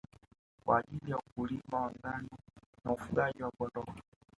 [0.65, 2.29] Kwa ajili ya ukulima wa ngano
[2.85, 3.85] na ufugaji wa Kondoo